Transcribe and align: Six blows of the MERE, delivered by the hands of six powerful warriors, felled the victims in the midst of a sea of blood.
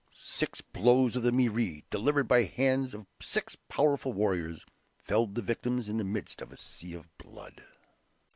Six 0.15 0.61
blows 0.61 1.15
of 1.15 1.21
the 1.21 1.31
MERE, 1.31 1.81
delivered 1.91 2.27
by 2.27 2.39
the 2.39 2.47
hands 2.47 2.95
of 2.95 3.05
six 3.19 3.55
powerful 3.69 4.13
warriors, 4.13 4.65
felled 4.97 5.35
the 5.35 5.43
victims 5.43 5.87
in 5.87 5.97
the 5.97 6.03
midst 6.03 6.41
of 6.41 6.51
a 6.51 6.57
sea 6.57 6.95
of 6.95 7.15
blood. 7.19 7.63